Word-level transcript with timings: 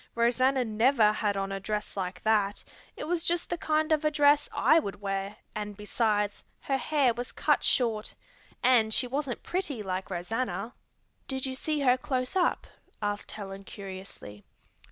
"Rosanna 0.15 0.65
never 0.65 1.11
had 1.11 1.37
on 1.37 1.51
a 1.51 1.59
dress 1.59 1.95
like 1.95 2.23
that; 2.23 2.63
it 2.97 3.03
was 3.03 3.23
just 3.23 3.51
the 3.51 3.57
kind 3.59 3.91
of 3.91 4.03
a 4.03 4.09
dress 4.09 4.49
I 4.51 4.79
would 4.79 4.99
wear 4.99 5.35
and, 5.53 5.77
besides, 5.77 6.43
her 6.61 6.79
hair 6.79 7.13
was 7.13 7.31
cut 7.31 7.63
short. 7.63 8.15
And 8.63 8.91
she 8.91 9.05
wasn't 9.05 9.43
pretty 9.43 9.83
like 9.83 10.09
Rosanna." 10.09 10.73
"Did 11.27 11.45
you 11.45 11.53
see 11.53 11.81
her 11.81 11.97
close 11.97 12.35
up?" 12.35 12.65
asked 12.99 13.33
Helen 13.33 13.63
curiously. 13.63 14.43